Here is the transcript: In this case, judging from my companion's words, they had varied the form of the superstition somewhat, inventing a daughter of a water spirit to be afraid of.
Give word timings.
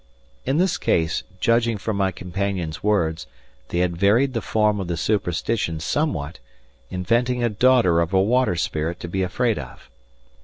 In 0.45 0.57
this 0.57 0.79
case, 0.79 1.21
judging 1.39 1.77
from 1.77 1.95
my 1.95 2.11
companion's 2.11 2.81
words, 2.81 3.27
they 3.67 3.77
had 3.85 3.95
varied 3.95 4.33
the 4.33 4.41
form 4.41 4.79
of 4.79 4.87
the 4.87 4.97
superstition 4.97 5.79
somewhat, 5.79 6.39
inventing 6.89 7.43
a 7.43 7.49
daughter 7.49 8.01
of 8.01 8.11
a 8.11 8.19
water 8.19 8.55
spirit 8.55 8.99
to 9.01 9.07
be 9.07 9.21
afraid 9.21 9.59
of. 9.59 9.91